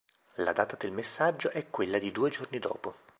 [0.37, 2.95] La data del messaggio è quella di due giorni dopo.